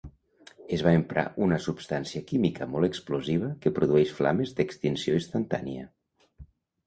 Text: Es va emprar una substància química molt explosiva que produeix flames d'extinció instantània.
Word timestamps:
Es 0.77 0.83
va 0.85 0.93
emprar 0.99 1.25
una 1.47 1.57
substància 1.65 2.21
química 2.31 2.67
molt 2.71 2.89
explosiva 2.89 3.51
que 3.65 3.73
produeix 3.75 4.13
flames 4.21 4.57
d'extinció 4.61 5.19
instantània. 5.21 5.85